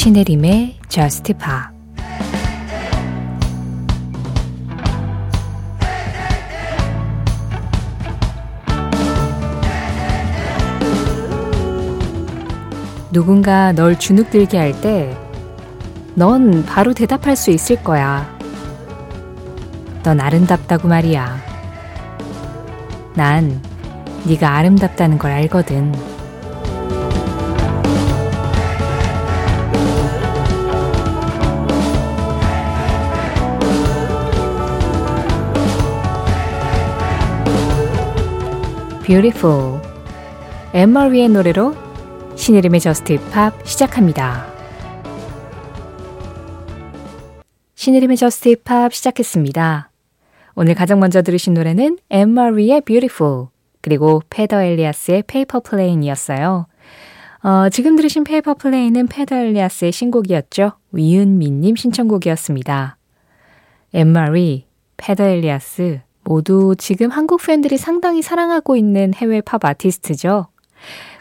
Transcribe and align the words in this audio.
신혜림의 0.00 0.78
Just 0.88 1.34
누군가 13.12 13.72
널 13.72 13.98
주눅들게 13.98 14.56
할 14.56 14.72
때 14.80 15.14
넌 16.14 16.64
바로 16.64 16.94
대답할 16.94 17.36
수 17.36 17.50
있을 17.50 17.84
거야. 17.84 18.26
넌 20.02 20.18
아름답다고 20.18 20.88
말이야. 20.88 21.36
난 23.16 23.60
네가 24.24 24.56
아름답다는 24.56 25.18
걸 25.18 25.30
알거든. 25.32 26.19
Beautiful. 39.10 39.82
앤 40.72 40.91
마리의 40.91 41.30
노래로 41.30 41.74
신혜림의 42.36 42.78
Just 42.78 43.14
Pop 43.14 43.66
시작합니다. 43.66 44.46
신혜림의 47.74 48.16
Just 48.16 48.50
Pop 48.50 48.94
시작했습니다. 48.94 49.90
오늘 50.54 50.76
가장 50.76 51.00
먼저 51.00 51.22
들으신 51.22 51.54
노래는 51.54 51.98
앤 52.08 52.33
마리의 52.33 52.82
Beautiful 52.82 53.46
그리고 53.80 54.22
페더 54.30 54.62
엘리아스의 54.62 55.24
Paper 55.26 55.58
Plane이었어요. 55.58 56.68
어, 57.42 57.68
지금 57.70 57.96
들으신 57.96 58.22
Paper 58.22 58.54
Plane은 58.54 59.08
페더 59.08 59.34
엘리아스의 59.34 59.90
신곡이었죠. 59.90 60.74
위은미님 60.92 61.74
신청곡이었습니다. 61.74 62.96
앤 63.92 64.20
마리, 64.20 64.66
페더 64.98 65.24
엘리아스 65.24 66.00
모두 66.22 66.74
지금 66.78 67.10
한국 67.10 67.42
팬들이 67.42 67.76
상당히 67.76 68.22
사랑하고 68.22 68.76
있는 68.76 69.12
해외 69.14 69.40
팝 69.40 69.64
아티스트죠. 69.64 70.46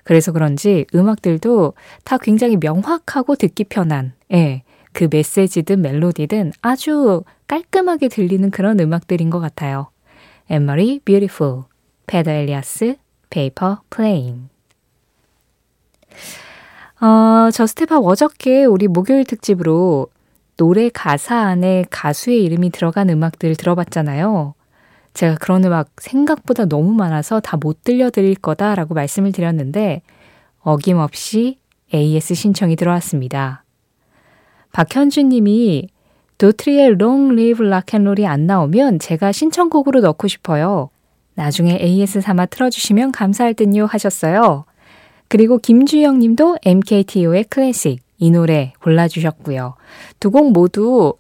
그래서 0.04 0.32
그런지 0.32 0.86
음악들도 0.96 1.74
다 2.04 2.18
굉장히 2.18 2.58
명확하고 2.58 3.36
듣기 3.36 3.66
편한, 3.66 4.14
예, 4.34 4.64
그 4.92 5.08
메시지든 5.10 5.82
멜로디든 5.82 6.54
아주 6.62 7.24
깔끔하게 7.48 8.08
들리는 8.08 8.50
그런 8.52 8.80
음악들인 8.80 9.30
것 9.30 9.40
같아요. 9.40 9.90
앤 10.50 10.72
마리 10.72 11.02
Beautiful, 11.06 11.64
페더 12.08 12.32
엘리아스, 12.32 12.96
Paper 13.30 13.82
Plane. 13.90 14.50
어, 17.02 17.50
JUST 17.52 17.79
POP 17.79 18.00
어저께 18.00 18.66
우리 18.66 18.88
목요일 18.88 19.24
특집으로 19.26 20.08
노래 20.58 20.90
가사 20.90 21.38
안에 21.38 21.86
가수의 21.90 22.44
이름이 22.44 22.72
들어간 22.72 23.10
음악들 23.10 23.56
들어봤잖아요. 23.56 24.56
제가 25.20 25.36
그런 25.36 25.66
음악 25.66 25.90
생각보다 25.98 26.64
너무 26.64 26.94
많아서 26.94 27.42
다 27.42 27.58
못 27.60 27.84
들려드릴 27.84 28.36
거다라고 28.36 28.94
말씀을 28.94 29.34
드렸는데 29.34 30.02
어김없이 30.62 31.58
AS 31.94 32.36
신청이 32.36 32.78
들어왔습니다. 32.78 33.66
박현준 34.72 35.28
님이 35.28 35.90
도트리의 36.38 36.92
Rock 36.92 37.98
and 37.98 38.08
Roll이 38.08 38.26
안 38.26 38.46
나오면 38.46 39.00
제가 39.00 39.34
신청곡으로 39.34 40.00
넣고 40.00 40.30
싶어요. 40.30 40.90
나중에 41.36 41.78
AS 41.82 42.22
삼아 42.22 42.46
틀어주시면 42.46 43.12
감사할 43.12 43.56
듯요 43.56 43.88
하셨어요. 43.88 44.64
그리고 45.28 45.58
김주영 45.58 46.20
님도 46.20 46.60
MKTO의 46.64 47.44
클래식 47.44 48.00
이 48.20 48.32
노래 48.32 48.72
골라주셨고요. 48.82 49.76
두 50.22 50.32
곡 50.32 50.54
모두 50.54 51.16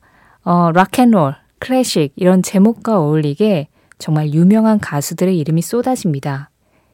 어, 0.45 0.71
Rock 0.71 0.93
and 0.93 1.09
Roll, 1.09 1.35
Classic 1.59 2.13
이런 2.15 2.41
제목과 2.41 2.97
어울리게 3.01 3.67
정말 3.99 4.33
유명한 4.33 4.79
가수들의 4.79 5.37
이름이 5.37 5.61
쏟아집니다. 5.61 6.49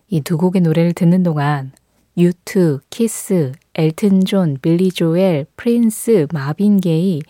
이 0.10 0.22
두 0.22 0.38
곡의 0.38 0.62
노래를 0.62 0.94
듣는 0.94 1.24
동안 1.24 1.72
U2, 2.18 2.80
키스, 2.90 3.52
엘튼 3.76 4.24
존, 4.26 4.58
빌리 4.62 4.90
조엘, 4.92 5.46
프린스, 5.58 6.28
마빈 6.32 6.80
게이 6.80 7.22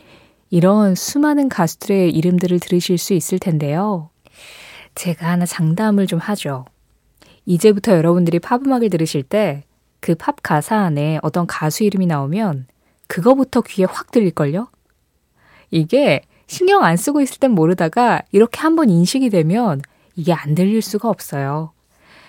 이런 0.50 0.96
수많은 0.96 1.50
가수들의 1.50 2.12
이름들을 2.12 2.60
들으실 2.60 2.98
수 2.98 3.14
있을 3.14 3.40
텐데요. 3.40 4.10
제가 4.96 5.30
하나 5.30 5.46
장담을 5.46 6.08
좀 6.08 6.20
하죠. 6.20 6.66
이제부터 7.46 7.94
여러분들이 7.96 8.40
팝음악을 8.40 8.90
들으실 8.90 9.24
때 9.24 9.64
그 10.02 10.14
팝 10.16 10.36
가사 10.44 10.78
안에 10.78 11.20
어떤 11.24 11.48
가수 11.48 11.84
이름이 11.84 12.06
나오면 12.06 12.68
그거부터 13.08 13.62
귀에 13.62 13.86
확 13.86 14.12
들릴걸요? 14.12 14.68
이게 15.72 16.22
신경 16.48 16.84
안 16.84 16.98
쓰고 16.98 17.22
있을 17.22 17.40
땐 17.40 17.52
모르다가 17.52 18.22
이렇게 18.32 18.60
한번 18.62 18.90
인식이 18.90 19.30
되면 19.30 19.82
이게 20.16 20.34
안 20.34 20.56
들릴 20.56 20.82
수가 20.82 21.10
없어요. 21.10 21.72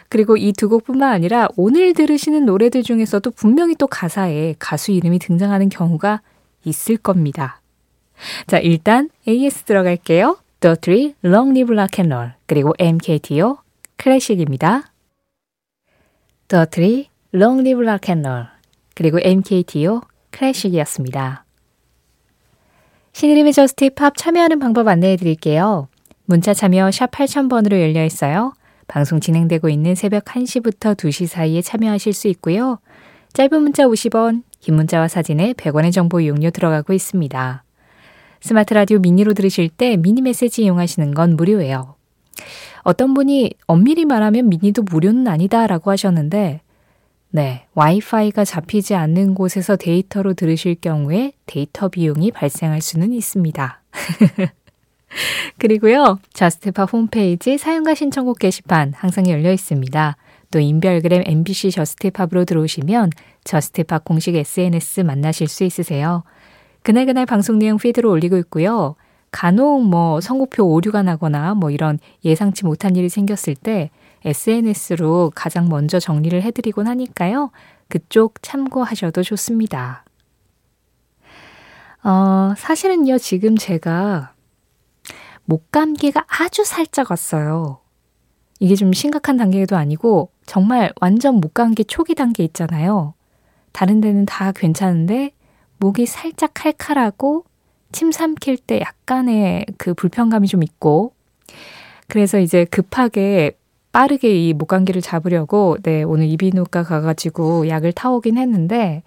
그리고 0.09 0.37
이 0.37 0.53
두 0.53 0.69
곡뿐만 0.69 1.13
아니라 1.13 1.49
오늘 1.57 1.93
들으시는 1.93 2.47
노래들 2.47 2.83
중에서도 2.83 3.31
분명히 3.33 3.75
또 3.75 3.87
가사에 3.87 4.55
가수 4.59 4.93
이름이 4.93 5.19
등장하는 5.19 5.69
경우가 5.69 6.21
있을 6.65 6.97
겁니다. 6.97 7.61
자, 8.47 8.59
일단 8.59 9.11
AS 9.29 9.65
들어갈게요. 9.65 10.39
The 10.61 10.77
Three, 10.81 11.15
Long 11.25 11.51
Live 11.51 11.75
Rock 11.77 12.03
and 12.03 12.15
Roll, 12.15 12.33
그리고 12.47 12.73
MKTO, 12.79 13.59
Classic입니다. 13.99 14.93
The 16.49 16.67
Three, 16.71 17.09
Long 17.35 17.61
Live 17.61 17.83
Rock 17.87 18.13
and 18.13 18.27
Roll, 18.27 18.47
그리고 18.95 19.19
MKTO, 19.23 20.01
Classic이었습니다. 20.31 21.46
신혜림의 23.17 23.55
JUST 23.55 23.89
POP 23.95 24.15
참여하는 24.15 24.59
방법 24.59 24.89
안내해 24.89 25.17
드릴게요. 25.17 25.89
문자 26.27 26.53
참여 26.53 26.91
샵 26.91 27.11
8000번으로 27.13 27.81
열려 27.81 28.05
있어요. 28.05 28.53
방송 28.89 29.21
진행되고 29.21 29.71
있는 29.71 29.95
새벽 29.95 30.27
1시부터 30.27 30.95
2시 30.95 31.27
사이에 31.27 31.63
참여하실 31.63 32.13
수 32.13 32.29
있고요. 32.29 32.79
짧은 33.33 33.63
문자 33.63 33.85
50원, 33.85 34.43
긴 34.61 34.75
문자와 34.75 35.09
사진에 35.09 35.55
100원의 35.55 35.95
정보 35.95 36.21
이용료 36.21 36.51
들어가고 36.51 36.93
있습니다. 36.93 37.65
스마트 38.43 38.75
라디오 38.75 38.99
미니로 38.99 39.33
들으실 39.33 39.71
때 39.71 39.97
미니 39.97 40.21
메시지 40.21 40.65
이용하시는 40.65 41.15
건 41.15 41.37
무료예요. 41.37 41.95
어떤 42.83 43.15
분이 43.15 43.51
엄밀히 43.67 44.05
말하면 44.05 44.51
미니도 44.51 44.83
무료는 44.83 45.27
아니다 45.27 45.67
라고 45.67 45.91
하셨는데 45.91 46.61
네, 47.37 47.67
와이파이가 47.75 48.47
잡히지 48.47 48.95
않는 48.95 49.35
곳에서 49.35 49.77
데이터로 49.77 50.33
들으실 50.33 50.75
경우에 50.77 51.33
데이터 51.45 51.89
비용이 51.89 52.31
발생할 52.31 52.81
수는 52.81 53.13
있습니다. 53.13 53.83
그리고요, 55.59 56.19
JUST 56.33 56.66
POP 56.66 56.91
홈페이지 56.91 57.59
사연과 57.59 57.95
신청곡 57.95 58.39
게시판 58.39 58.95
항상 58.97 59.29
열려 59.29 59.53
있습니다. 59.53 60.17
또 60.51 60.61
인별그램 60.61 61.25
MBC 61.27 61.73
JUST 61.73 62.00
POP으로 62.00 62.47
들어오시면 62.47 63.11
JUST 63.45 63.80
POP 63.80 64.07
공식 64.07 64.35
SNS 64.35 65.03
만나실 65.03 65.47
수 65.47 65.65
있으세요. 65.65 66.23
그날그날 66.85 67.27
방송 67.27 67.59
내용 67.59 67.77
피드로 67.77 68.11
올리고 68.11 68.39
있고요. 68.39 68.97
간혹 69.31 69.85
뭐 69.85 70.23
선곡표 70.23 70.65
오류가 70.65 71.03
나거나 71.03 71.53
뭐 71.53 71.71
이런 71.71 71.99
예상치 72.25 72.65
못한 72.65 72.97
일이 72.97 73.11
생겼을 73.11 73.57
때 73.57 73.91
SNS로 74.27 75.33
가장 75.35 75.69
먼저 75.69 76.01
정리를 76.01 76.43
해드리곤 76.43 76.89
하니까요. 76.89 77.51
그쪽 77.89 78.43
참고하셔도 78.43 79.23
좋습니다. 79.23 80.05
어, 82.03 82.55
사실은요, 82.57 83.19
지금 83.19 83.57
제가 83.57 84.35
목감기가 85.45 86.25
아주 86.27 86.65
살짝 86.65 87.11
왔어요. 87.11 87.81
이게 88.59 88.75
좀 88.75 88.93
심각한 88.93 89.37
단계도 89.37 89.77
아니고 89.77 90.31
정말 90.45 90.93
완전 91.01 91.37
목감기 91.37 91.85
초기 91.85 92.15
단계 92.15 92.43
있잖아요. 92.45 93.15
다른 93.73 94.01
데는 94.01 94.27
다 94.27 94.51
괜찮은데 94.53 95.33
목이 95.79 96.07
살짝 96.07 96.53
칼칼하고 96.55 97.45
침 97.93 98.11
삼킬 98.11 98.59
때 98.59 98.81
약간의 98.81 99.67
그 99.79 99.95
불편감이 99.95 100.49
좀 100.49 100.63
있고 100.63 101.13
그래서 102.09 102.39
이제 102.39 102.65
급하게 102.65 103.57
빠르게 103.97 104.49
이 104.49 104.53
목감기를 104.53 105.01
잡으려고 105.01 105.79
네, 105.83 106.03
오늘 106.03 106.27
이비인후과 106.27 106.83
가가지고 106.83 107.67
약을 107.67 107.93
타오긴 107.93 108.37
했는데 108.37 109.03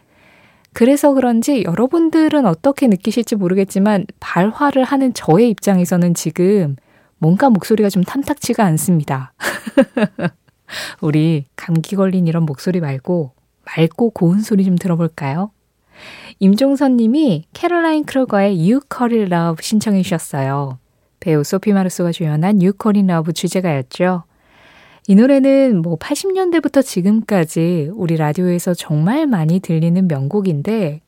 그래서 0.73 1.13
그런지 1.13 1.61
여러분들은 1.63 2.47
어떻게 2.47 2.87
느끼실지 2.87 3.35
모르겠지만 3.35 4.07
발화를 4.19 4.83
하는 4.83 5.13
저의 5.13 5.51
입장에서는 5.51 6.15
지금 6.15 6.75
뭔가 7.19 7.51
목소리가 7.51 7.91
좀 7.91 8.03
탐탁치가 8.03 8.65
않습니다. 8.65 9.31
우리 11.01 11.45
감기 11.55 11.95
걸린 11.95 12.25
이런 12.25 12.47
목소리 12.47 12.79
말고 12.79 13.33
맑고 13.65 14.09
고운 14.09 14.41
소리 14.41 14.65
좀 14.65 14.75
들어볼까요? 14.75 15.51
임종선 16.39 16.97
님이 16.97 17.43
캐롤라인 17.53 18.05
크루거의 18.05 18.57
You 18.57 18.79
Call 18.91 19.21
It 19.21 19.31
Love 19.31 19.57
신청해 19.61 20.01
주셨어요. 20.01 20.79
배우 21.19 21.43
소피 21.43 21.73
마르소가 21.73 22.11
주연한 22.11 22.55
You 22.55 22.71
Call 22.81 22.97
It 22.97 23.11
Love 23.11 23.33
주제가였죠. 23.33 24.23
이 25.09 25.15
노래는 25.15 25.81
뭐 25.81 25.97
80년대부터 25.97 26.85
지금까지 26.85 27.89
우리 27.95 28.15
라디오에서 28.15 28.75
정말 28.75 29.25
많이 29.25 29.59
들리는 29.59 30.07
명곡인데 30.07 31.01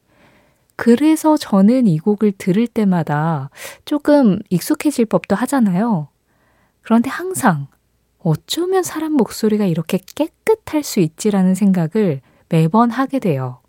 그래서 0.76 1.38
저는 1.38 1.86
이 1.86 2.00
곡을 2.00 2.32
들을 2.32 2.66
때마다 2.66 3.52
조금 3.86 4.40
익숙해질 4.50 5.06
법도 5.06 5.36
하잖아요. 5.36 6.08
그런데 6.82 7.12
항상 7.12 7.68
어쩌면 8.18 8.82
사람 8.82 9.12
목소리가 9.14 9.66
이렇게 9.66 10.00
깨끗할 10.16 10.82
수 10.82 11.00
있지라는 11.00 11.54
생각을 11.54 12.22
매번 12.50 12.90
하게 12.90 13.20
돼요. 13.20 13.60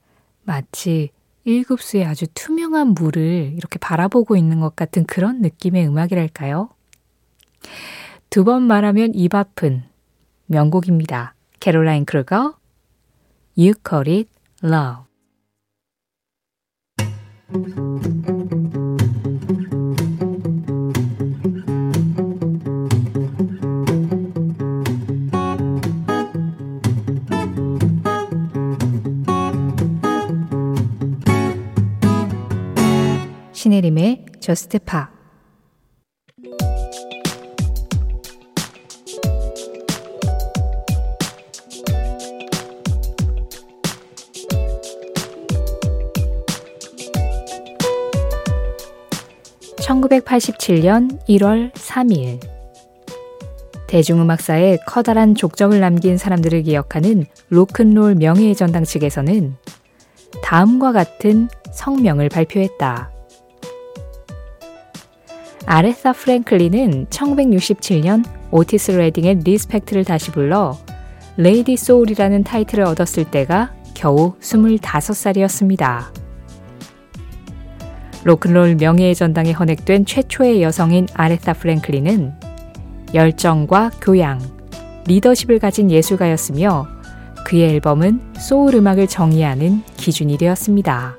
마치 0.44 1.10
1급수의 1.46 2.06
아주 2.06 2.24
투명한 2.32 2.94
물을 2.94 3.52
이렇게 3.54 3.78
바라보고 3.78 4.36
있는 4.36 4.60
것 4.60 4.74
같은 4.76 5.04
그런 5.04 5.42
느낌의 5.42 5.86
음악이랄까요? 5.88 6.70
두 8.30 8.44
번 8.44 8.62
말하면 8.62 9.12
입 9.14 9.34
아픈 9.34 9.91
명곡입니다. 10.46 11.34
캐롤라인 11.60 12.04
크루거, 12.04 12.56
You 13.56 13.74
Call 13.86 14.08
It 14.08 14.30
Love. 14.64 15.12
신혜림의 33.52 34.26
저스트 34.40 34.80
파 34.80 35.08
(1987년 50.12 51.18
1월 51.26 51.72
3일) 51.72 52.40
대중음악사에 53.86 54.78
커다란 54.86 55.34
족적을 55.34 55.80
남긴 55.80 56.18
사람들을 56.18 56.62
기억하는 56.62 57.24
로큰롤 57.48 58.16
명예의 58.16 58.54
전당 58.54 58.84
측에서는 58.84 59.54
다음과 60.42 60.92
같은 60.92 61.48
성명을 61.72 62.28
발표했다. 62.28 63.10
아레사 65.64 66.12
프랭클린은 66.12 67.06
1967년 67.06 68.24
오티스 68.50 68.92
레딩의 68.92 69.40
Respect를 69.44 70.04
다시 70.04 70.30
불러 70.30 70.76
Lady 71.36 71.76
Soul이라는 71.76 72.44
타이틀을 72.44 72.84
얻었을 72.84 73.30
때가 73.30 73.72
겨우 73.94 74.34
25살이었습니다. 74.40 76.21
로큰롤 78.24 78.76
명예의 78.76 79.14
전당에 79.14 79.52
헌액된 79.52 80.06
최초의 80.06 80.62
여성인 80.62 81.08
아레사 81.14 81.54
프랭클린은 81.54 82.32
열정과 83.14 83.90
교양, 84.00 84.40
리더십을 85.06 85.58
가진 85.58 85.90
예술가였으며 85.90 86.86
그의 87.44 87.70
앨범은 87.70 88.20
소울 88.38 88.76
음악을 88.76 89.08
정의하는 89.08 89.82
기준이 89.96 90.38
되었습니다. 90.38 91.16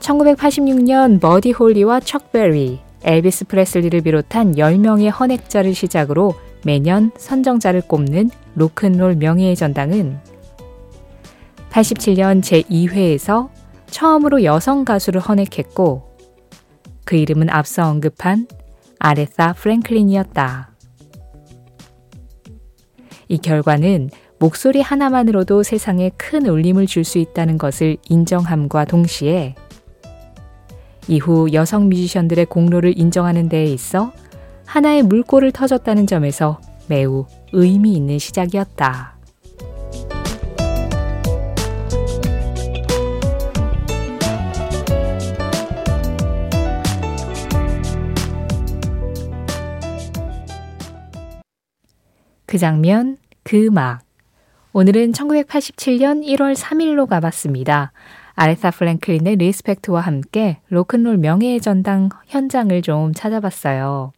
1986년 0.00 1.18
버디 1.22 1.52
홀리와 1.52 2.00
척 2.00 2.30
베리, 2.32 2.80
엘비스 3.02 3.46
프레슬리를 3.46 4.02
비롯한 4.02 4.56
10명의 4.56 5.10
헌액자를 5.10 5.74
시작으로 5.74 6.34
매년 6.64 7.10
선정자를 7.16 7.82
꼽는 7.82 8.30
로큰롤 8.54 9.16
명예의 9.16 9.56
전당은 9.56 10.33
87년 11.74 12.40
제2회에서 12.40 13.48
처음으로 13.86 14.44
여성 14.44 14.84
가수를 14.84 15.20
헌액했고 15.20 16.16
그 17.04 17.16
이름은 17.16 17.50
앞서 17.50 17.88
언급한 17.88 18.46
아레사 19.00 19.54
프랭클린이었다. 19.54 20.70
이 23.26 23.38
결과는 23.38 24.10
목소리 24.38 24.82
하나만으로도 24.82 25.64
세상에 25.64 26.10
큰 26.16 26.46
울림을 26.46 26.86
줄 26.86 27.02
수 27.02 27.18
있다는 27.18 27.58
것을 27.58 27.96
인정함과 28.08 28.84
동시에 28.84 29.56
이후 31.08 31.52
여성 31.52 31.88
뮤지션들의 31.88 32.46
공로를 32.46 32.96
인정하는 32.96 33.48
데에 33.48 33.64
있어 33.64 34.12
하나의 34.64 35.02
물꼬를 35.02 35.50
터졌다는 35.50 36.06
점에서 36.06 36.60
매우 36.86 37.26
의미 37.52 37.94
있는 37.94 38.18
시작이었다. 38.18 39.13
그 52.54 52.58
장면, 52.58 53.16
그 53.42 53.66
음악. 53.66 54.02
오늘은 54.72 55.10
1987년 55.10 56.24
1월 56.24 56.54
3일로 56.54 57.08
가봤습니다. 57.08 57.90
아레사 58.36 58.70
프랭클린의 58.70 59.34
Respect와 59.38 60.00
함께 60.00 60.58
로큰롤 60.68 61.16
명예의 61.16 61.60
전당 61.60 62.10
현장을 62.28 62.80
좀 62.82 63.12
찾아봤어요. 63.12 64.12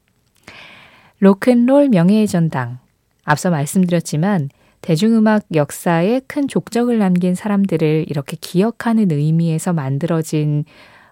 로큰롤 1.20 1.88
명예의 1.88 2.26
전당. 2.26 2.78
앞서 3.24 3.48
말씀드렸지만 3.48 4.50
대중음악 4.82 5.44
역사에 5.54 6.20
큰 6.26 6.46
족적을 6.46 6.98
남긴 6.98 7.34
사람들을 7.34 8.04
이렇게 8.06 8.36
기억하는 8.38 9.10
의미에서 9.12 9.72
만들어진 9.72 10.66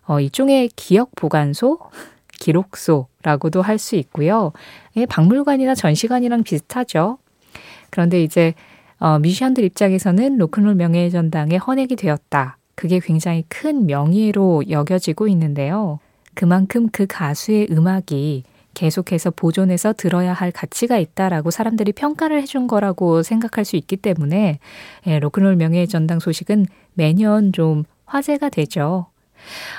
어, 0.06 0.20
일종의 0.20 0.68
기억 0.76 1.12
보관소, 1.16 1.78
기록소 2.38 3.06
라고도 3.24 3.62
할 3.62 3.78
수 3.78 3.96
있고요. 3.96 4.52
예, 4.96 5.06
박물관이나 5.06 5.74
전시관이랑 5.74 6.44
비슷하죠. 6.44 7.18
그런데 7.90 8.22
이제 8.22 8.54
어, 8.98 9.18
뮤지션들 9.18 9.64
입장에서는 9.64 10.38
로큰롤 10.38 10.76
명예의 10.76 11.10
전당에 11.10 11.56
헌액이 11.56 11.96
되었다. 11.96 12.58
그게 12.76 13.00
굉장히 13.00 13.44
큰 13.48 13.86
명예로 13.86 14.64
여겨지고 14.70 15.28
있는데요. 15.28 15.98
그만큼 16.34 16.88
그 16.92 17.06
가수의 17.06 17.68
음악이 17.70 18.44
계속해서 18.74 19.30
보존해서 19.30 19.92
들어야 19.92 20.32
할 20.32 20.50
가치가 20.50 20.98
있다라고 20.98 21.50
사람들이 21.50 21.92
평가를 21.92 22.42
해준 22.42 22.66
거라고 22.66 23.22
생각할 23.22 23.64
수 23.64 23.76
있기 23.76 23.96
때문에 23.96 24.58
예, 25.06 25.18
로큰롤 25.18 25.56
명예의 25.56 25.88
전당 25.88 26.18
소식은 26.20 26.66
매년 26.94 27.52
좀 27.52 27.84
화제가 28.06 28.48
되죠. 28.48 29.06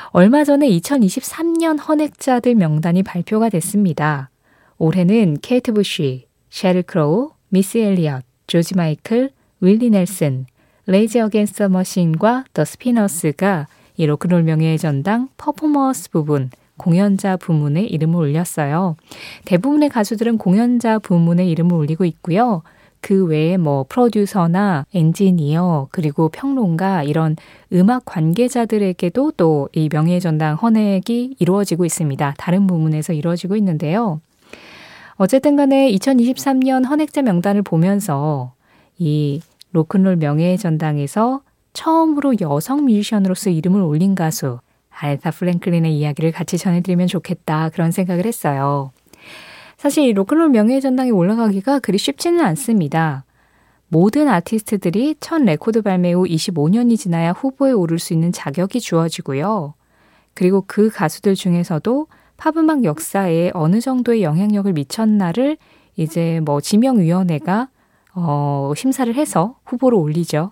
얼마 0.09 0.43
전에 0.43 0.67
2023년 0.69 1.77
헌액자들 1.87 2.55
명단이 2.55 3.03
발표가 3.03 3.49
됐습니다. 3.49 4.29
올해는 4.77 5.37
케이트 5.41 5.73
부쉬, 5.73 6.27
셰릴 6.49 6.83
크로우, 6.83 7.31
미시 7.49 7.77
엘리엇, 7.77 8.23
조지 8.47 8.75
마이클, 8.75 9.31
윌리 9.61 9.89
넬슨, 9.89 10.45
레이지 10.87 11.19
어겐스트 11.19 11.63
머신과 11.63 12.45
더 12.53 12.65
스피너스가 12.65 13.67
이 13.97 14.05
로큰롤 14.05 14.43
명예의 14.43 14.77
전당 14.77 15.29
Performers 15.37 16.11
부분 16.11 16.49
공연자 16.77 17.37
부문에 17.37 17.83
이름을 17.83 18.19
올렸어요. 18.19 18.95
대부분의 19.45 19.89
가수들은 19.89 20.37
공연자 20.37 20.99
부문에 20.99 21.45
이름을 21.47 21.73
올리고 21.73 22.05
있고요. 22.05 22.61
그 23.05 23.23
외에 23.23 23.55
뭐 23.57 23.85
프로듀서나 23.87 24.87
엔지니어 24.91 25.89
그리고 25.91 26.27
평론가 26.29 27.03
이런 27.03 27.35
음악 27.71 28.03
관계자들에게도 28.05 29.33
또 29.33 29.69
이 29.75 29.89
명예의 29.91 30.21
전당 30.21 30.55
헌액이 30.55 31.35
이루어지고 31.37 31.85
있습니다. 31.85 32.33
다른 32.39 32.65
부문에서 32.65 33.13
이루어지고 33.13 33.57
있는데요. 33.57 34.21
어쨌든 35.17 35.55
간에 35.55 35.91
2023년 35.91 36.89
헌액자 36.89 37.21
명단을 37.21 37.61
보면서 37.61 38.53
이 38.97 39.39
로큰롤 39.71 40.15
명예의 40.15 40.57
전당에서 40.57 41.41
처음으로 41.73 42.33
여성 42.41 42.85
뮤지션으로서 42.85 43.51
이름을 43.51 43.81
올린 43.81 44.15
가수 44.15 44.57
알타 44.89 45.29
플랭클린의 45.29 45.95
이야기를 45.95 46.31
같이 46.31 46.57
전해드리면 46.57 47.05
좋겠다 47.05 47.69
그런 47.69 47.91
생각을 47.91 48.25
했어요. 48.25 48.89
사실 49.77 50.17
로큰롤 50.17 50.49
명예의 50.49 50.81
전당에 50.81 51.09
올라가기가 51.09 51.79
그리 51.79 51.97
쉽지는 51.97 52.41
않습니다. 52.41 53.25
모든 53.87 54.27
아티스트들이 54.27 55.15
첫 55.19 55.41
레코드 55.41 55.81
발매 55.81 56.13
후 56.13 56.23
25년이 56.23 56.97
지나야 56.97 57.31
후보에 57.31 57.71
오를 57.71 57.99
수 57.99 58.13
있는 58.13 58.31
자격이 58.31 58.79
주어지고요. 58.79 59.73
그리고 60.33 60.63
그 60.67 60.89
가수들 60.89 61.35
중에서도 61.35 62.07
팝음악 62.37 62.83
역사에 62.83 63.51
어느 63.53 63.79
정도의 63.79 64.23
영향력을 64.23 64.71
미쳤나를 64.73 65.57
이제 65.95 66.41
뭐 66.43 66.59
지명위원회가 66.59 67.69
어, 68.15 68.73
심사를 68.75 69.13
해서 69.13 69.57
후보로 69.65 69.99
올리죠. 69.99 70.51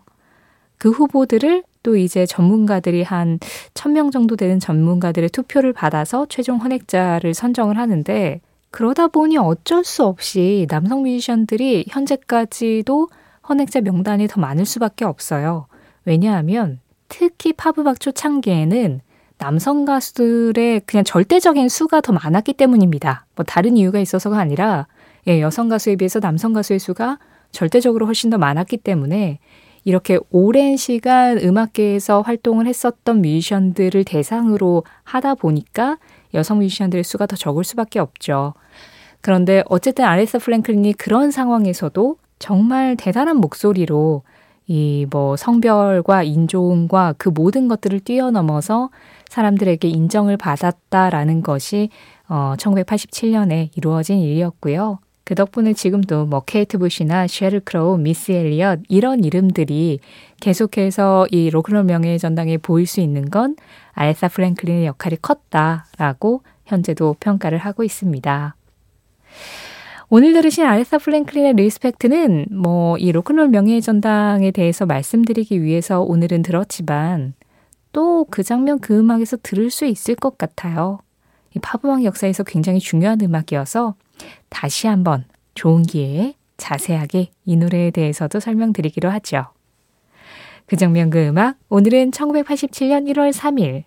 그 0.78 0.90
후보들을 0.90 1.64
또 1.82 1.98
이제 1.98 2.26
전문가들이 2.26 3.04
한 3.04 3.40
1000명 3.74 4.12
정도 4.12 4.36
되는 4.36 4.60
전문가들의 4.60 5.30
투표를 5.30 5.74
받아서 5.74 6.26
최종 6.30 6.58
헌액자를 6.58 7.34
선정을 7.34 7.78
하는데 7.78 8.42
그러다 8.74 9.08
보니 9.08 9.38
어쩔 9.38 9.84
수 9.84 10.04
없이 10.04 10.66
남성 10.68 11.04
뮤지션들이 11.04 11.86
현재까지도 11.90 13.08
헌액자 13.48 13.82
명단이 13.82 14.28
더 14.28 14.42
많을 14.42 14.66
수밖에 14.66 15.06
없어요. 15.06 15.68
왜냐하면 16.06 16.80
특히 17.08 17.54
팝음악 17.54 18.00
초창기에는 18.00 19.02
남성 19.38 19.86
가수들의 19.86 20.82
그냥 20.88 21.04
절대적인 21.04 21.70
수가 21.70 22.02
더 22.02 22.14
많았기 22.14 22.54
때문입니다. 22.54 23.28
뭐 23.36 23.46
다른 23.46 23.78
이유가 23.78 24.00
있어서가 24.00 24.40
아니라 24.40 24.88
예, 25.28 25.40
여성 25.40 25.70
가수에 25.70 25.96
비해서 25.96 26.20
남성 26.20 26.54
가수의 26.54 26.80
수가 26.80 27.20
절대적으로 27.52 28.08
훨씬 28.08 28.32
더 28.32 28.40
많았기 28.40 28.78
때문에 28.78 29.38
이렇게 29.84 30.18
오랜 30.32 30.78
시간 30.78 31.38
음악계에서 31.38 32.22
활동을 32.22 32.66
했었던 32.66 33.22
뮤지션들을 33.22 34.04
대상으로 34.04 34.84
하다 35.04 35.36
보니까 35.36 35.98
여성 36.34 36.60
뮤지션들의 36.60 37.04
수가 37.04 37.26
더 37.26 37.36
적을 37.36 37.64
수밖에 37.64 38.00
없죠. 38.00 38.54
그런데 39.22 39.64
어쨌든 39.68 40.06
아레사 40.06 40.40
프랭클린이 40.40 40.94
그런 40.94 41.32
상황에서도 41.32 42.18
정말 42.40 42.96
대단한 42.98 43.38
목소리로 43.38 44.24
이 44.68 45.06
뭐 45.12 45.36
성별과 45.36 46.24
인종과 46.24 47.16
그 47.18 47.30
모든 47.30 47.68
것들을 47.68 48.00
뛰어넘어서 48.02 48.90
사람들에게 49.30 49.88
인정을 49.88 50.38
받았다라는 50.38 51.42
것이 51.42 51.90
어 52.30 52.54
1987년에 52.58 53.70
이루어진 53.76 54.20
일이었고요. 54.20 55.00
그 55.26 55.36
덕분에 55.36 55.74
지금도 55.74 56.26
뭐 56.26 56.42
케이트 56.42 56.78
부시나 56.78 57.28
셰릴 57.28 57.62
크로우, 57.64 57.98
미시 57.98 58.32
엘리엇 58.32 58.82
이런 58.90 59.24
이름들이 59.24 60.00
계속해서 60.42 61.28
이 61.32 61.50
로큰롤 61.50 61.86
명예의 61.86 62.20
전당에 62.20 62.58
보일 62.58 62.86
수 62.88 63.00
있는 63.00 63.30
건 63.30 63.56
아레사 63.94 64.28
프랭클린의 64.28 64.86
역할이 64.86 65.18
컸다라고 65.22 66.42
현재도 66.66 67.16
평가를 67.20 67.58
하고 67.60 67.84
있습니다. 67.84 68.56
오늘 70.10 70.34
들으신 70.34 70.66
아레사 70.66 71.00
프랭클린의 71.00 71.54
Respect는 71.54 72.48
뭐 72.52 72.98
이 73.00 73.12
로큰롤 73.12 73.48
명예의 73.48 73.82
전당에 73.82 74.52
대해서 74.52 74.86
말씀드리기 74.86 75.64
위해서 75.64 76.02
오늘은 76.02 76.42
들었지만 76.44 77.34
또 77.94 78.26
그 78.30 78.44
장면 78.44 78.80
그 78.80 78.98
음악에서 78.98 79.38
들을 79.42 79.70
수 79.72 79.86
있을 79.86 80.16
것 80.16 80.38
같아요. 80.38 81.00
이 81.56 81.60
팝음악 81.60 82.04
역사에서 82.04 82.44
굉장히 82.44 82.80
중요한 82.80 83.22
음악이어서 83.22 83.96
다시 84.50 84.88
한번 84.88 85.26
좋은 85.56 85.84
기회에 85.84 86.36
자세하게 86.58 87.32
이 87.46 87.56
노래에 87.56 87.92
대해서도 87.92 88.40
설명드리기로 88.40 89.10
하죠. 89.10 89.48
그 90.66 90.76
장면 90.76 91.10
그 91.10 91.28
음악 91.28 91.58
오늘은 91.70 92.12
1987년 92.12 93.12
1월 93.12 93.34
3일 93.34 93.84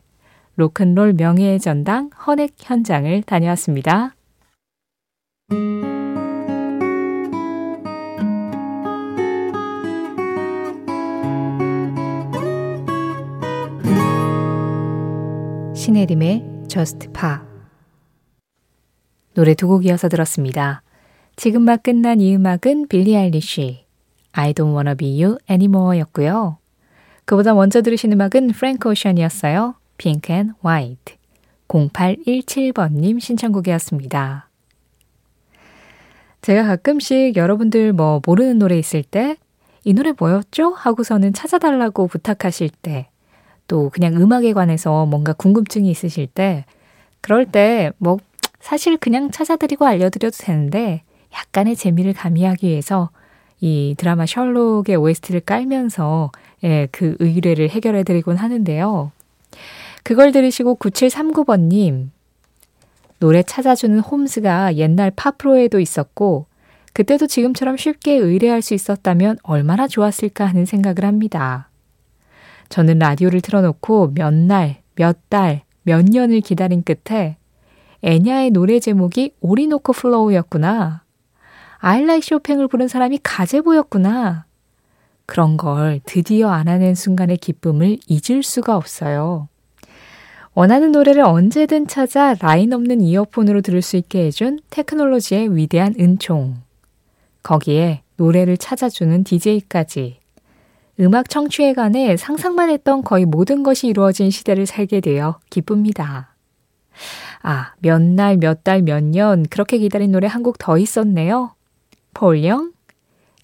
로큰롤 0.56 1.14
명예의 1.14 1.61
전당 1.61 2.11
헌액 2.26 2.54
현장을 2.59 3.23
다녀왔습니다. 3.23 4.14
신혜림의 15.75 16.66
Just 16.68 17.09
노래 19.37 19.55
두 19.55 19.69
곡 19.69 19.85
이어서 19.85 20.09
들었습니다. 20.09 20.83
지금 21.37 21.62
막 21.62 21.83
끝난 21.83 22.21
이 22.21 22.35
음악은 22.35 22.88
빌리 22.88 23.16
아일리쉬 23.16 23.85
I 24.33 24.52
Don't 24.55 24.73
Wanna 24.75 24.95
Be 24.97 25.23
You 25.23 25.37
Anymore 25.50 25.99
였고요. 26.00 26.59
그보다 27.26 27.52
먼저 27.52 27.83
들으신 27.83 28.12
음악은 28.12 28.49
프랭크 28.49 28.88
오션이었어요. 28.88 29.75
Pink 29.99 30.35
and 30.35 30.55
White 30.64 31.16
0817번님 31.69 33.21
신청곡이었습니다. 33.21 34.49
제가 36.40 36.64
가끔씩 36.66 37.37
여러분들 37.37 37.93
뭐 37.93 38.21
모르는 38.25 38.59
노래 38.59 38.78
있을 38.78 39.02
때 39.02 39.37
이 39.85 39.93
노래 39.95 40.12
뭐였죠? 40.19 40.71
하고서는 40.71 41.33
찾아달라고 41.33 42.09
부탁하실 42.09 42.71
때 42.83 43.09
또 43.69 43.90
그냥 43.90 44.14
음악에 44.14 44.52
관해서 44.52 45.07
뭔가 45.07 45.33
궁금증이 45.33 45.90
있으실 45.90 46.26
때 46.28 46.64
그럴 47.21 47.45
때 47.47 47.93
뭐 47.99 48.19
사실 48.61 48.97
그냥 48.97 49.31
찾아드리고 49.31 49.85
알려드려도 49.85 50.37
되는데 50.39 51.03
약간의 51.33 51.77
재미를 51.77 52.13
가미하기 52.13 52.67
위해서 52.67 53.11
이 53.61 53.95
드라마 53.97 54.27
셜록의 54.27 54.97
OST를 54.97 55.41
깔면서 55.41 56.31
예, 56.65 56.89
그 56.91 57.17
의뢰를 57.21 57.71
해결해 57.71 58.03
드리곤 58.03 58.37
하는데요. 58.37 59.13
그걸 60.03 60.33
들으시고 60.33 60.77
9739번님, 60.77 62.11
노래 63.19 63.43
찾아주는 63.43 63.99
홈즈가 63.99 64.77
옛날 64.77 65.11
팝프로에도 65.11 65.81
있었고, 65.81 66.47
그때도 66.93 67.27
지금처럼 67.27 67.77
쉽게 67.77 68.15
의뢰할 68.15 68.63
수 68.63 68.75
있었다면 68.75 69.39
얼마나 69.43 69.89
좋았을까 69.89 70.47
하는 70.47 70.65
생각을 70.65 71.05
합니다. 71.05 71.69
저는 72.69 72.99
라디오를 72.99 73.41
틀어놓고 73.41 74.13
몇 74.15 74.33
날, 74.33 74.77
몇 74.95 75.29
달, 75.29 75.63
몇 75.83 76.05
년을 76.05 76.41
기다린 76.41 76.83
끝에 76.83 77.37
엔야의 78.07 78.50
노래 78.53 78.79
제목이 78.79 79.33
Orinoco 79.40 79.93
Flow였구나. 79.93 81.02
I 81.78 81.87
Like 81.87 82.21
Chopin을 82.23 82.69
부른 82.69 82.87
사람이 82.87 83.19
가제보였구나. 83.25 84.45
그런 85.27 85.57
걸 85.57 86.01
드디어 86.07 86.51
알아낸 86.51 86.95
순간의 86.95 87.39
기쁨을 87.39 87.99
잊을 88.07 88.45
수가 88.45 88.77
없어요. 88.77 89.49
원하는 90.55 90.93
노래를 90.93 91.23
언제든 91.23 91.89
찾아 91.89 92.35
라인 92.35 92.73
없는 92.73 93.01
이어폰으로 93.01 93.61
들을 93.61 93.83
수 93.83 93.97
있게 93.97 94.27
해준 94.27 94.61
테크놀로지의 94.71 95.57
위대한 95.57 95.93
은총. 95.99 96.59
거기에 97.43 98.03
노래를 98.19 98.57
찾아주는 98.57 99.25
DJ까지. 99.25 100.21
음악 101.01 101.29
청취에 101.29 101.73
관해 101.75 102.17
상상만 102.17 102.71
했던 102.71 103.03
거의 103.03 103.25
모든 103.25 103.65
것이 103.65 103.89
이루어진 103.89 104.31
시대를 104.31 104.65
살게 104.65 105.01
되어 105.01 105.41
기쁩니다. 105.51 106.37
아, 107.49 107.75
몇 107.79 108.03
날, 108.03 108.37
몇 108.38 108.65
달, 108.65 108.83
몇 108.83 109.00
년 109.05 109.45
그렇게 109.49 109.79
기다린 109.79 110.11
노래 110.11 110.26
한 110.26 110.43
곡 110.43 110.59
더 110.59 110.79
있었네요. 110.79 111.55
폴영, 112.12 112.73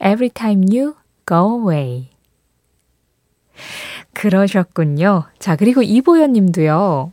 Every 0.01 0.31
Time 0.31 0.67
You 0.77 0.95
Go 1.27 1.71
Away. 1.71 2.09
그러셨군요. 4.13 5.25
자, 5.39 5.57
그리고 5.57 5.83
이보연 5.83 6.33
님도요. 6.33 7.13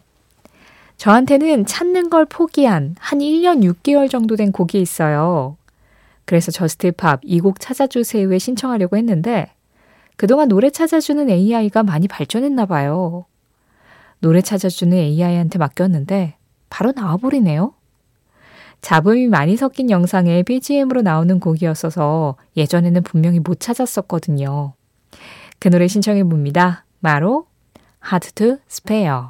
저한테는 0.98 1.66
찾는 1.66 2.10
걸 2.10 2.26
포기한 2.26 2.96
한 3.00 3.20
1년 3.20 3.64
6개월 3.64 4.10
정도 4.10 4.36
된 4.36 4.52
곡이 4.52 4.82
있어요. 4.82 5.56
그래서 6.26 6.52
저스트 6.52 6.92
팝 6.92 7.22
이 7.24 7.40
곡 7.40 7.60
찾아주세요에 7.60 8.38
신청하려고 8.40 8.98
했는데 8.98 9.54
그동안 10.18 10.50
노래 10.50 10.70
찾아주는 10.70 11.30
AI가 11.30 11.84
많이 11.84 12.08
발전했나 12.08 12.66
봐요. 12.66 13.26
노래 14.20 14.42
찾아주는 14.42 14.96
AI한테 14.98 15.58
맡겼는데 15.60 16.36
바로 16.70 16.92
나와버리네요. 16.96 17.74
잡음이 18.82 19.28
많이 19.28 19.58
섞인 19.58 19.90
영상에 19.90 20.44
BGM으로 20.44 21.02
나오는 21.02 21.40
곡이었어서 21.40 22.36
예전에는 22.56 23.04
분명히 23.04 23.40
못 23.40 23.60
찾았었거든요. 23.60 24.74
그 25.60 25.70
노래 25.70 25.88
신청해 25.88 26.24
봅니다. 26.24 26.86
바로 27.02 27.46
Hard 28.06 28.32
to 28.34 28.58
Spare. 28.70 29.22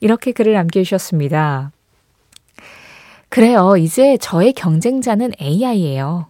이렇게 0.00 0.32
글을 0.32 0.52
남겨주셨습니다. 0.52 1.72
그래요. 3.28 3.76
이제 3.76 4.16
저의 4.18 4.52
경쟁자는 4.52 5.32
AI예요. 5.40 6.26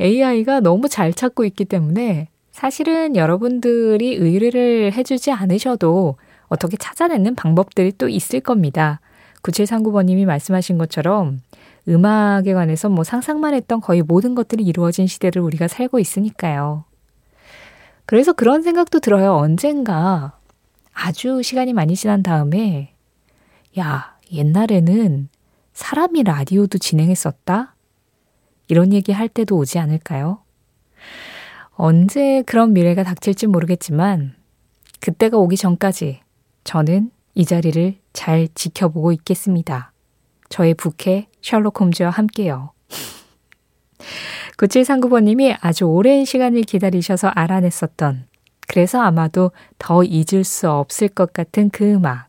AI가 0.00 0.60
너무 0.64 0.88
잘 0.88 1.12
찾고 1.12 1.44
있기 1.44 1.66
때문에 1.66 2.28
사실은 2.50 3.14
여러분들이 3.14 4.14
의뢰를 4.14 4.92
해주지 4.92 5.32
않으셔도 5.32 6.16
어떻게 6.54 6.76
찾아내는 6.76 7.34
방법들이 7.34 7.92
또 7.98 8.08
있을 8.08 8.40
겁니다. 8.40 9.00
9739번님이 9.42 10.24
말씀하신 10.24 10.78
것처럼 10.78 11.40
음악에 11.88 12.54
관해서 12.54 12.88
뭐 12.88 13.04
상상만 13.04 13.54
했던 13.54 13.80
거의 13.80 14.02
모든 14.02 14.34
것들이 14.34 14.64
이루어진 14.64 15.06
시대를 15.06 15.42
우리가 15.42 15.68
살고 15.68 15.98
있으니까요. 15.98 16.84
그래서 18.06 18.32
그런 18.32 18.62
생각도 18.62 19.00
들어요. 19.00 19.34
언젠가 19.34 20.38
아주 20.92 21.42
시간이 21.42 21.72
많이 21.72 21.94
지난 21.94 22.22
다음에 22.22 22.94
야, 23.78 24.16
옛날에는 24.32 25.28
사람이 25.72 26.22
라디오도 26.22 26.78
진행했었다? 26.78 27.74
이런 28.68 28.92
얘기 28.92 29.12
할 29.12 29.28
때도 29.28 29.56
오지 29.56 29.78
않을까요? 29.78 30.38
언제 31.72 32.42
그런 32.46 32.72
미래가 32.72 33.02
닥칠지 33.02 33.48
모르겠지만 33.48 34.36
그때가 35.00 35.36
오기 35.36 35.56
전까지 35.56 36.23
저는 36.64 37.10
이 37.34 37.44
자리를 37.44 37.96
잘 38.12 38.48
지켜보고 38.54 39.12
있겠습니다. 39.12 39.92
저의 40.48 40.74
부캐 40.74 41.26
셜록 41.42 41.80
홈즈와 41.80 42.10
함께요. 42.10 42.72
9739번님이 44.56 45.56
아주 45.60 45.84
오랜 45.84 46.24
시간을 46.24 46.62
기다리셔서 46.62 47.28
알아냈었던 47.28 48.26
그래서 48.66 49.00
아마도 49.02 49.50
더 49.78 50.04
잊을 50.04 50.44
수 50.44 50.70
없을 50.70 51.08
것 51.08 51.32
같은 51.32 51.70
그 51.70 51.84
음악. 51.92 52.28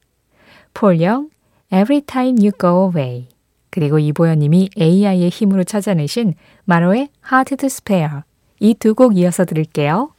폴영, 0.73 1.29
Every 1.71 2.01
Time 2.01 2.37
You 2.39 2.51
Go 2.59 2.91
Away. 2.91 3.29
그리고 3.69 3.99
이보연님이 3.99 4.69
AI의 4.79 5.29
힘으로 5.29 5.63
찾아내신 5.63 6.33
마로의 6.65 7.09
Hard 7.31 7.55
to 7.57 7.65
Spare. 7.67 8.21
이 8.59 8.73
두 8.73 8.93
곡 8.93 9.17
이어서 9.17 9.45
들을게요. 9.45 10.11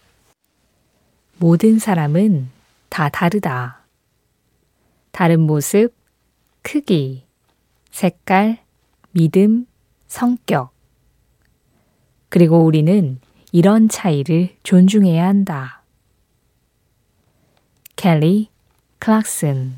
모든 1.38 1.78
사람은 1.78 2.48
다 2.88 3.08
다르다. 3.08 3.80
다른 5.16 5.40
모습, 5.40 5.94
크기, 6.60 7.24
색깔, 7.90 8.58
믿음, 9.12 9.64
성격. 10.06 10.74
그리고 12.28 12.58
우리는 12.58 13.18
이런 13.50 13.88
차이를 13.88 14.50
존중해야 14.62 15.26
한다. 15.26 15.82
켈리 17.96 18.50
클락슨 18.98 19.76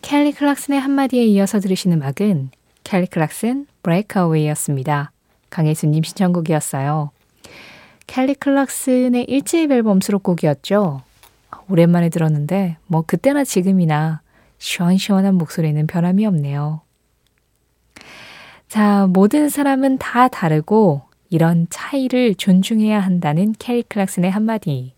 켈리 0.00 0.32
클락슨의 0.32 0.80
한마디에 0.80 1.22
이어서 1.26 1.60
들으신 1.60 1.92
음악은 1.92 2.52
켈리 2.84 3.06
클락슨 3.06 3.66
Breakaway였습니다. 3.82 5.12
강혜수님 5.50 6.04
신청곡이었어요. 6.04 7.10
켈리 8.06 8.34
클락슨의 8.34 9.26
1집 9.26 9.70
앨범 9.70 10.00
수록곡이었죠. 10.00 11.02
오랜만에 11.68 12.08
들었는데 12.08 12.76
뭐 12.86 13.02
그때나 13.06 13.44
지금이나 13.44 14.22
시원시원한 14.58 15.34
목소리는 15.36 15.86
변함이 15.86 16.26
없네요. 16.26 16.82
자, 18.68 19.08
모든 19.08 19.48
사람은 19.48 19.98
다 19.98 20.28
다르고 20.28 21.02
이런 21.28 21.66
차이를 21.70 22.34
존중해야 22.34 23.00
한다는 23.00 23.52
켈리 23.58 23.82
클락슨의 23.82 24.30
한마디. 24.30 24.94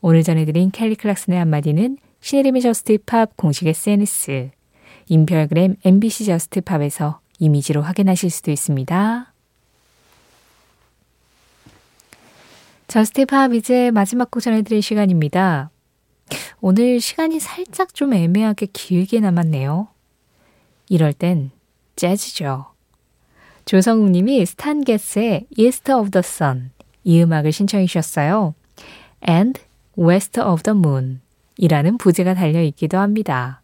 오늘 0.00 0.22
전해드린 0.22 0.70
켈리 0.70 0.96
클락슨의 0.96 1.38
한마디는 1.38 1.98
신혜림의 2.20 2.62
Just 2.62 2.98
Pop 3.06 3.36
공식 3.36 3.66
SNS, 3.66 4.50
인별그램 5.08 5.76
MBC 5.84 6.26
Just 6.26 6.60
Pop에서 6.62 7.20
이미지로 7.38 7.82
확인하실 7.82 8.30
수도 8.30 8.50
있습니다. 8.50 9.29
Just 12.90 13.27
Pop 13.27 13.54
이제 13.54 13.92
마지막 13.92 14.32
곡 14.32 14.40
전해드릴 14.40 14.82
시간입니다. 14.82 15.70
오늘 16.60 16.98
시간이 16.98 17.38
살짝 17.38 17.94
좀 17.94 18.12
애매하게 18.12 18.66
길게 18.72 19.20
남았네요. 19.20 19.86
이럴 20.88 21.12
땐 21.12 21.52
재즈죠. 21.94 22.66
조성욱 23.64 24.10
님이 24.10 24.44
스탄 24.44 24.82
게츠의 24.82 25.46
East 25.56 25.92
of 25.92 26.10
the 26.10 26.22
Sun 26.24 26.72
이 27.04 27.22
음악을 27.22 27.52
신청해 27.52 27.86
주셨어요. 27.86 28.56
And 29.28 29.60
West 29.96 30.40
of 30.40 30.64
the 30.64 30.76
Moon 30.76 31.20
이라는 31.58 31.96
부제가 31.96 32.34
달려 32.34 32.60
있기도 32.60 32.98
합니다. 32.98 33.62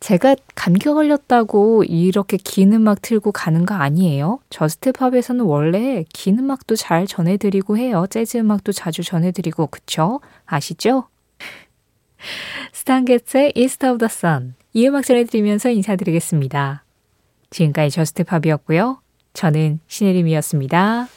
제가 0.00 0.36
감기 0.54 0.84
걸렸다고 0.84 1.84
이렇게 1.84 2.36
긴 2.36 2.72
음악 2.72 3.02
틀고 3.02 3.32
가는 3.32 3.66
거 3.66 3.74
아니에요? 3.74 4.38
Just 4.50 4.75
Pop에서는 4.75 5.44
원래 5.44 6.04
긴 6.12 6.38
음악도 6.38 6.76
잘 6.76 7.06
전해드리고 7.06 7.76
해요. 7.76 8.06
재즈 8.08 8.38
음악도 8.38 8.72
자주 8.72 9.02
전해드리고, 9.02 9.66
그쵸? 9.66 10.20
아시죠? 10.46 11.08
스탄게츠의 12.72 13.52
East 13.56 13.84
of 13.86 13.98
the 13.98 14.08
Sun 14.10 14.54
이 14.72 14.86
음악 14.86 15.04
전해드리면서 15.04 15.70
인사드리겠습니다. 15.70 16.84
지금까지 17.50 17.94
Just 17.94 18.19
Pop이었고요. 18.19 19.00
저는 19.32 19.80
신혜림이었습니다. 19.86 21.08